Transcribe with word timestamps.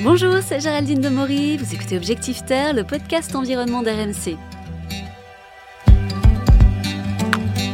Bonjour, 0.00 0.34
c'est 0.46 0.60
Géraldine 0.60 1.00
Demory, 1.00 1.56
vous 1.56 1.74
écoutez 1.74 1.96
Objectif 1.96 2.44
Terre, 2.44 2.72
le 2.72 2.84
podcast 2.84 3.34
environnement 3.34 3.82
d'RMC. 3.82 4.36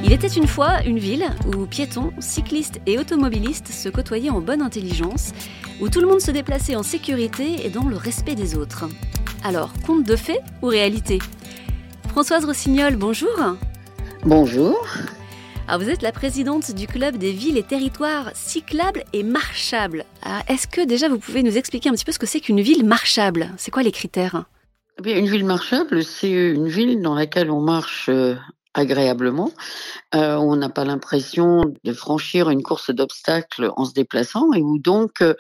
Il 0.03 0.11
était 0.11 0.29
une 0.29 0.47
fois 0.47 0.83
une 0.87 0.99
ville 0.99 1.27
où 1.47 1.67
piétons, 1.67 2.15
cyclistes 2.21 2.81
et 2.87 2.99
automobilistes 2.99 3.69
se 3.69 3.91
côtoyaient 3.91 4.31
en 4.31 4.41
bonne 4.41 4.63
intelligence, 4.63 5.33
où 5.83 5.91
tout 5.91 6.01
le 6.01 6.07
monde 6.07 6.23
se 6.23 6.31
déplaçait 6.31 6.77
en 6.77 6.83
sécurité 6.83 7.67
et 7.67 7.69
dans 7.69 7.85
le 7.85 7.97
respect 7.97 8.35
des 8.35 8.57
autres. 8.57 8.87
Alors, 9.45 9.71
conte 9.87 10.05
de 10.05 10.17
fait 10.17 10.41
ou 10.63 10.69
réalité? 10.69 11.19
Françoise 12.09 12.47
Rossignol, 12.47 12.97
bonjour. 12.97 13.37
Bonjour. 14.25 14.79
Alors 15.67 15.81
vous 15.81 15.89
êtes 15.89 16.03
la 16.03 16.13
présidente 16.13 16.75
du 16.75 16.87
club 16.87 17.17
des 17.17 17.33
villes 17.33 17.57
et 17.57 17.63
territoires 17.63 18.31
cyclables 18.35 19.03
et 19.15 19.23
marchables. 19.23 20.05
Est-ce 20.47 20.67
que 20.67 20.85
déjà 20.85 21.09
vous 21.09 21.19
pouvez 21.19 21.43
nous 21.43 21.57
expliquer 21.57 21.89
un 21.89 21.93
petit 21.93 22.05
peu 22.05 22.13
ce 22.13 22.19
que 22.19 22.27
c'est 22.27 22.41
qu'une 22.41 22.61
ville 22.61 22.85
marchable? 22.85 23.49
C'est 23.57 23.71
quoi 23.71 23.83
les 23.83 23.91
critères? 23.91 24.45
Eh 25.03 25.19
Une 25.19 25.27
ville 25.27 25.47
marchable, 25.47 26.05
c'est 26.05 26.31
une 26.31 26.69
ville 26.69 27.01
dans 27.01 27.15
laquelle 27.15 27.51
on 27.51 27.61
marche 27.61 28.11
euh, 28.11 28.37
agréablement. 28.75 29.51
Euh, 30.15 30.37
on 30.37 30.57
n'a 30.57 30.69
pas 30.69 30.85
l'impression 30.85 31.63
de 31.83 31.93
franchir 31.93 32.51
une 32.51 32.63
course 32.63 32.91
d'obstacles 32.91 33.71
en 33.77 33.85
se 33.85 33.95
déplaçant 33.95 34.53
et 34.53 34.61
où 34.61 34.79
donc 34.79 35.23
euh, 35.23 35.35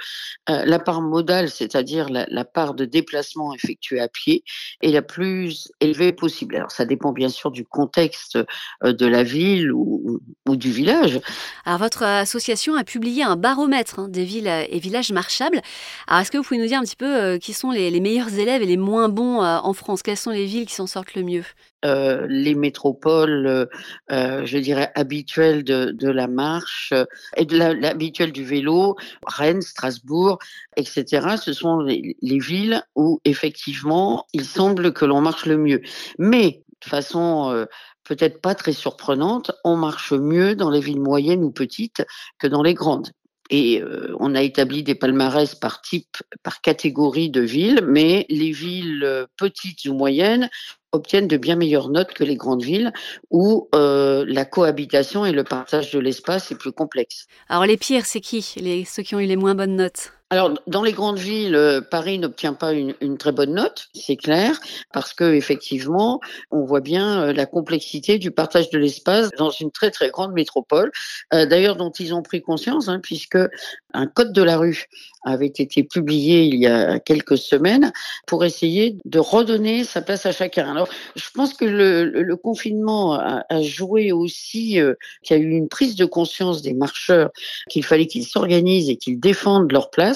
euh, 0.48 0.62
la 0.64 0.78
part 0.78 1.00
modale, 1.00 1.50
c'est-à-dire 1.50 2.08
la, 2.10 2.44
part 2.44 2.74
de 2.74 2.84
déplacement 2.84 3.52
effectué 3.54 4.00
à 4.00 4.08
pied, 4.08 4.44
est 4.82 4.90
la 4.90 5.02
plus 5.02 5.72
élevée 5.80 6.12
possible. 6.12 6.56
Alors 6.56 6.70
ça 6.70 6.84
dépend 6.84 7.12
bien 7.12 7.28
sûr 7.28 7.50
du 7.50 7.64
contexte 7.64 8.38
de 8.82 9.06
la 9.06 9.22
ville 9.22 9.72
ou, 9.72 10.20
du 10.46 10.70
village. 10.70 11.20
Alors 11.64 11.80
votre 11.80 12.04
association 12.04 12.76
a 12.76 12.84
publié 12.84 13.24
un 13.24 13.36
baromètre 13.36 13.98
hein, 13.98 14.08
des 14.08 14.24
villes 14.24 14.48
et 14.48 14.78
villages 14.78 15.10
marchables. 15.10 15.60
Alors 16.06 16.20
est-ce 16.20 16.30
que 16.30 16.38
vous 16.38 16.44
pouvez 16.44 16.60
nous 16.60 16.66
dire 16.66 16.78
un 16.78 16.84
petit 16.84 16.96
peu 16.96 17.38
qui 17.38 17.52
sont 17.52 17.70
les 17.70 18.00
meilleurs 18.00 18.38
élèves 18.38 18.62
et 18.62 18.66
les 18.66 18.76
moins 18.76 19.08
bons 19.08 19.40
en 19.40 19.72
France? 19.72 20.02
Quelles 20.02 20.16
sont 20.16 20.30
les 20.30 20.46
villes 20.46 20.66
qui 20.66 20.74
s'en 20.74 20.86
sortent 20.86 21.14
le 21.14 21.22
mieux? 21.22 21.44
Euh, 21.84 22.26
les 22.28 22.54
métropoles, 22.54 23.46
euh, 23.46 23.66
euh, 24.10 24.46
je 24.46 24.56
dirais, 24.56 24.90
habituelles 24.94 25.64
de, 25.64 26.08
la 26.08 26.28
marche 26.28 26.94
et 27.36 27.44
de 27.44 28.24
du 28.26 28.44
vélo, 28.44 28.96
Rennes, 29.26 29.60
Strasbourg, 29.60 30.38
etc. 30.76 31.36
Ce 31.42 31.52
sont 31.52 31.80
les, 31.80 32.16
villes 32.22 32.82
où 32.94 33.20
effectivement 33.24 34.26
il 34.32 34.44
semble 34.44 34.92
que 34.92 35.04
l'on 35.04 35.20
marche 35.20 35.46
le 35.46 35.58
mieux. 35.58 35.82
Mais 36.18 36.62
de 36.82 36.88
façon 36.88 37.66
peut-être 38.04 38.40
pas 38.40 38.54
très 38.54 38.72
surprenante, 38.72 39.52
on 39.64 39.76
marche 39.76 40.12
mieux 40.12 40.54
dans 40.54 40.70
les 40.70 40.80
villes 40.80 41.00
moyennes 41.00 41.44
ou 41.44 41.50
petites 41.50 42.04
que 42.38 42.46
dans 42.46 42.62
les 42.62 42.74
grandes. 42.74 43.10
Et 43.50 43.82
on 44.18 44.34
a 44.34 44.42
établi 44.42 44.82
des 44.82 44.94
palmarès 44.94 45.54
par 45.54 45.82
type, 45.82 46.16
par 46.42 46.60
catégorie 46.60 47.30
de 47.30 47.42
villes, 47.42 47.80
mais 47.86 48.26
les 48.28 48.52
villes 48.52 49.26
petites 49.36 49.84
ou 49.86 49.94
moyennes 49.94 50.48
obtiennent 50.94 51.28
de 51.28 51.36
bien 51.36 51.56
meilleures 51.56 51.88
notes 51.88 52.12
que 52.12 52.24
les 52.24 52.36
grandes 52.36 52.62
villes 52.62 52.92
où 53.30 53.68
euh, 53.74 54.24
la 54.26 54.44
cohabitation 54.44 55.26
et 55.26 55.32
le 55.32 55.44
partage 55.44 55.90
de 55.92 55.98
l'espace 55.98 56.50
est 56.52 56.58
plus 56.58 56.72
complexe. 56.72 57.26
Alors 57.48 57.66
les 57.66 57.76
pires, 57.76 58.06
c'est 58.06 58.20
qui? 58.20 58.54
Les, 58.56 58.84
Ceux 58.84 59.02
qui 59.02 59.14
ont 59.14 59.20
eu 59.20 59.26
les 59.26 59.36
moins 59.36 59.54
bonnes 59.54 59.76
notes? 59.76 60.12
Alors, 60.30 60.54
dans 60.66 60.82
les 60.82 60.92
grandes 60.92 61.18
villes, 61.18 61.54
euh, 61.54 61.80
Paris 61.80 62.18
n'obtient 62.18 62.54
pas 62.54 62.72
une, 62.72 63.18
très 63.18 63.30
bonne 63.30 63.54
note, 63.54 63.88
c'est 63.94 64.16
clair, 64.16 64.58
parce 64.92 65.12
que 65.14 65.34
effectivement, 65.34 66.18
on 66.50 66.64
voit 66.64 66.80
bien 66.80 67.22
euh, 67.22 67.32
la 67.32 67.46
complexité 67.46 68.18
du 68.18 68.30
partage 68.30 68.70
de 68.70 68.78
l'espace 68.78 69.30
dans 69.38 69.50
une 69.50 69.70
très 69.70 69.90
très 69.90 70.10
grande 70.10 70.32
métropole. 70.32 70.90
D'ailleurs, 71.30 71.76
dont 71.76 71.90
ils 71.90 72.14
ont 72.14 72.22
pris 72.22 72.42
conscience, 72.42 72.88
hein, 72.88 73.00
puisque 73.02 73.38
un 73.94 74.06
code 74.06 74.32
de 74.32 74.42
la 74.42 74.58
rue 74.58 74.86
avait 75.24 75.46
été 75.46 75.82
publié 75.84 76.44
il 76.44 76.56
y 76.56 76.66
a 76.66 76.98
quelques 76.98 77.38
semaines 77.38 77.92
pour 78.26 78.44
essayer 78.44 78.98
de 79.04 79.18
redonner 79.18 79.84
sa 79.84 80.02
place 80.02 80.26
à 80.26 80.32
chacun. 80.32 80.70
Alors, 80.70 80.88
je 81.16 81.24
pense 81.32 81.54
que 81.54 81.64
le, 81.64 82.36
confinement 82.36 83.14
a, 83.14 83.62
joué 83.62 84.12
aussi, 84.12 84.80
euh, 84.80 84.94
qu'il 85.22 85.36
y 85.36 85.40
a 85.40 85.42
eu 85.42 85.50
une 85.50 85.68
prise 85.68 85.94
de 85.96 86.04
conscience 86.04 86.60
des 86.60 86.74
marcheurs 86.74 87.30
qu'il 87.70 87.84
fallait 87.84 88.06
qu'ils 88.06 88.26
s'organisent 88.26 88.90
et 88.90 88.96
qu'ils 88.96 89.18
défendent 89.20 89.72
leur 89.72 89.90
place, 89.90 90.13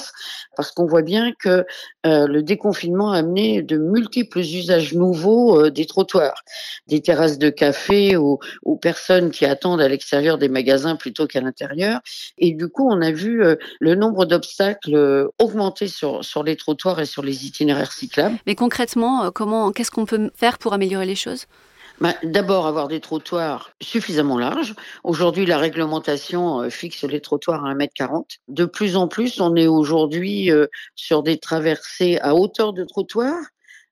parce 0.55 0.71
qu'on 0.71 0.85
voit 0.85 1.01
bien 1.01 1.31
que 1.37 1.65
euh, 2.05 2.27
le 2.27 2.43
déconfinement 2.43 3.11
a 3.11 3.19
amené 3.19 3.61
de 3.61 3.77
multiples 3.77 4.39
usages 4.39 4.93
nouveaux 4.93 5.59
euh, 5.59 5.69
des 5.69 5.85
trottoirs, 5.85 6.43
des 6.87 7.01
terrasses 7.01 7.37
de 7.37 7.49
café 7.49 8.17
aux, 8.17 8.39
personnes 8.81 9.31
qui 9.31 9.45
attendent 9.45 9.81
à 9.81 9.87
l'extérieur 9.87 10.37
des 10.37 10.49
magasins 10.49 10.95
plutôt 10.95 11.27
qu'à 11.27 11.41
l'intérieur. 11.41 11.99
Et 12.37 12.53
du 12.53 12.67
coup, 12.69 12.89
on 12.89 13.01
a 13.01 13.11
vu 13.11 13.43
euh, 13.43 13.55
le 13.79 13.95
nombre 13.95 14.25
d'obstacles 14.25 15.29
augmenter 15.37 15.87
sur, 15.87 16.23
sur 16.23 16.43
les 16.43 16.55
trottoirs 16.55 16.99
et 16.99 17.05
sur 17.05 17.23
les 17.23 17.45
itinéraires 17.45 17.91
cyclables. 17.91 18.37
Mais 18.45 18.55
concrètement, 18.55 19.31
comment, 19.31 19.71
qu'est-ce 19.71 19.91
qu'on 19.91 20.05
peut 20.05 20.31
faire 20.35 20.57
pour 20.57 20.73
améliorer 20.73 21.05
les 21.05 21.15
choses? 21.15 21.45
Bah, 21.99 22.15
D'abord, 22.23 22.67
avoir 22.67 22.87
des 22.87 22.99
trottoirs 22.99 23.71
suffisamment 23.81 24.37
larges. 24.37 24.75
Aujourd'hui, 25.03 25.45
la 25.45 25.57
réglementation 25.57 26.69
fixe 26.69 27.03
les 27.03 27.21
trottoirs 27.21 27.65
à 27.65 27.73
1m40. 27.73 28.39
De 28.47 28.65
plus 28.65 28.95
en 28.95 29.07
plus, 29.07 29.39
on 29.39 29.55
est 29.55 29.67
aujourd'hui 29.67 30.49
sur 30.95 31.23
des 31.23 31.37
traversées 31.37 32.17
à 32.21 32.35
hauteur 32.35 32.73
de 32.73 32.83
trottoir, 32.83 33.35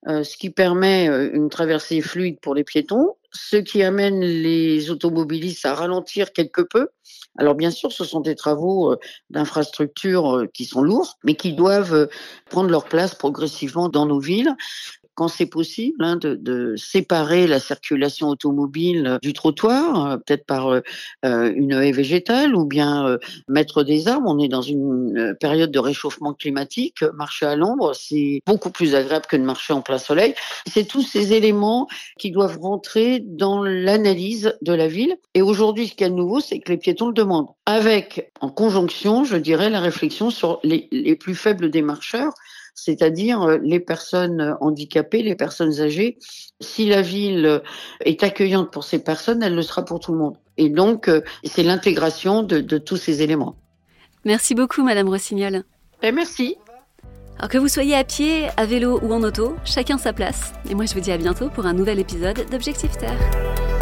ce 0.05 0.37
qui 0.37 0.49
permet 0.49 1.07
une 1.07 1.49
traversée 1.49 2.01
fluide 2.01 2.39
pour 2.41 2.55
les 2.55 2.63
piétons, 2.63 3.15
ce 3.31 3.57
qui 3.57 3.83
amène 3.83 4.21
les 4.21 4.89
automobilistes 4.89 5.65
à 5.65 5.73
ralentir 5.73 6.33
quelque 6.33 6.61
peu. 6.61 6.89
Alors 7.37 7.55
bien 7.55 7.71
sûr, 7.71 7.91
ce 7.91 8.03
sont 8.03 8.19
des 8.19 8.35
travaux 8.35 8.93
euh, 8.93 8.99
d'infrastructure 9.29 10.37
euh, 10.37 10.47
qui 10.47 10.65
sont 10.65 10.81
lourds, 10.81 11.17
mais 11.23 11.35
qui 11.35 11.53
doivent 11.53 11.93
euh, 11.93 12.07
prendre 12.49 12.69
leur 12.69 12.85
place 12.85 13.13
progressivement 13.13 13.89
dans 13.89 14.05
nos 14.05 14.19
villes 14.19 14.55
quand 15.17 15.27
c'est 15.27 15.47
possible, 15.47 16.03
hein, 16.03 16.15
de, 16.15 16.75
séparer 16.77 17.47
la 17.47 17.59
circulation 17.59 18.29
automobile 18.29 19.17
du 19.23 19.33
trottoir, 19.33 20.19
peut-être 20.19 20.45
par 20.45 20.81
une 21.23 21.73
haie 21.73 21.91
végétale, 21.91 22.55
ou 22.55 22.65
bien 22.65 23.17
mettre 23.47 23.83
des 23.83 24.07
arbres. 24.07 24.27
On 24.29 24.39
est 24.39 24.47
dans 24.47 24.61
une 24.61 25.35
période 25.39 25.71
de 25.71 25.79
réchauffement 25.79 26.33
climatique. 26.33 27.01
Marcher 27.15 27.47
à 27.47 27.55
l'ombre, 27.55 27.93
c'est 27.95 28.41
beaucoup 28.45 28.69
plus 28.69 28.93
agréable 28.93 29.25
que 29.25 29.35
de 29.35 29.41
marcher 29.41 29.73
en 29.73 29.81
plein 29.81 29.97
soleil. 29.97 30.35
C'est 30.67 30.87
tous 30.87 31.01
ces 31.01 31.33
éléments 31.33 31.87
qui 32.19 32.29
doivent 32.29 32.59
rentrer 32.59 33.19
dans 33.19 33.63
l'analyse 33.63 34.55
de 34.61 34.73
la 34.73 34.87
ville. 34.87 35.17
Et 35.33 35.41
aujourd'hui, 35.41 35.87
ce 35.87 35.93
qu'il 35.93 36.01
y 36.01 36.05
a 36.05 36.09
de 36.09 36.15
nouveau, 36.15 36.41
c'est 36.41 36.59
que 36.59 36.71
les 36.71 36.77
piétons 36.77 37.07
le 37.07 37.13
demandent. 37.13 37.49
Avec, 37.65 38.31
en 38.39 38.49
conjonction, 38.49 39.23
je 39.23 39.37
dirais, 39.37 39.69
la 39.69 39.79
réflexion 39.79 40.29
sur 40.29 40.59
les, 40.63 40.87
les 40.91 41.15
plus 41.15 41.35
faibles 41.35 41.71
des 41.71 41.81
marcheurs, 41.81 42.33
c'est-à-dire 42.77 43.41
euh, 43.41 43.57
les 43.61 43.79
personnes 43.79 44.55
handicapées, 44.61 45.23
les 45.23 45.35
personnes 45.35 45.81
âgées. 45.81 46.17
Si 46.61 46.87
la 46.87 47.01
ville 47.01 47.61
est 48.05 48.23
accueillante 48.23 48.71
pour 48.71 48.83
ces 48.83 48.99
personnes, 48.99 49.43
elle 49.43 49.55
le 49.55 49.61
sera 49.63 49.83
pour 49.83 49.99
tout 49.99 50.13
le 50.13 50.19
monde. 50.19 50.37
Et 50.57 50.69
donc, 50.69 51.09
euh, 51.09 51.21
c'est 51.43 51.63
l'intégration 51.63 52.43
de, 52.43 52.59
de, 52.59 52.77
tous 52.77 52.97
ces 52.97 53.21
éléments. 53.21 53.55
Merci 54.25 54.55
beaucoup, 54.55 54.83
Madame 54.83 55.09
Rossignol. 55.09 55.55
Et 56.03 56.07
eh, 56.07 56.11
merci. 56.11 56.55
Alors 57.39 57.49
que 57.49 57.57
vous 57.57 57.67
soyez 57.67 57.95
à 57.95 58.03
pied, 58.03 58.47
à 58.57 58.65
vélo 58.65 58.99
ou 59.01 59.11
en 59.13 59.23
auto, 59.23 59.55
chacun 59.65 59.97
sa 59.97 60.13
place. 60.13 60.53
Et 60.69 60.75
moi 60.75 60.85
je 60.85 60.93
vous 60.93 60.99
dis 60.99 61.11
à 61.11 61.17
bientôt 61.17 61.49
pour 61.49 61.65
un 61.65 61.73
nouvel 61.73 61.99
épisode 61.99 62.45
d'Objectif 62.49 62.97
Terre. 62.97 63.76